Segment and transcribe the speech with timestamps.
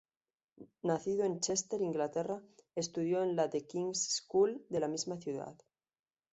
[0.81, 2.41] Nacido en Chester, Inglaterra,
[2.73, 5.55] estudió en la The King's School de la misma ciudad.